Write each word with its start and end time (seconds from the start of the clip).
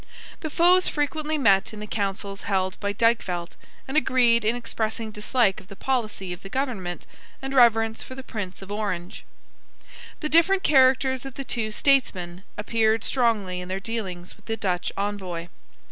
The 0.39 0.49
foes 0.49 0.87
frequently 0.87 1.37
met 1.37 1.73
in 1.73 1.79
the 1.79 1.85
councils 1.85 2.41
held 2.41 2.79
by 2.79 2.91
Dykvelt, 2.91 3.55
and 3.87 3.95
agreed 3.95 4.43
in 4.43 4.55
expressing 4.55 5.11
dislike 5.11 5.59
of 5.59 5.67
the 5.67 5.75
policy 5.75 6.33
of 6.33 6.41
the 6.41 6.49
government 6.49 7.05
and 7.39 7.53
reverence 7.53 8.01
for 8.01 8.15
the 8.15 8.23
Prince 8.23 8.63
of 8.63 8.71
Orange. 8.71 9.23
The 10.19 10.27
different 10.27 10.63
characters 10.63 11.23
of 11.23 11.35
the 11.35 11.43
two 11.45 11.71
statesmen 11.71 12.41
appeared 12.57 13.03
strongly 13.03 13.61
in 13.61 13.67
their 13.67 13.79
dealings 13.79 14.35
with 14.35 14.45
the 14.47 14.57
Dutch 14.57 14.91
envoy. 14.97 15.49